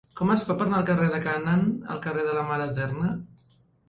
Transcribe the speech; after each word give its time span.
Com 0.19 0.29
es 0.35 0.43
fa 0.45 0.53
per 0.59 0.65
anar 0.67 0.77
del 0.77 0.85
carrer 0.87 1.09
de 1.15 1.19
Canaan 1.25 1.61
al 1.97 2.01
carrer 2.05 2.23
de 2.29 2.33
la 2.39 2.47
Mare 2.47 2.65
Eterna? 2.73 3.13